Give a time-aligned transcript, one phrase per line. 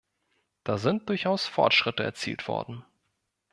[0.63, 2.83] Da sind durchaus Fortschritte erzielt worden.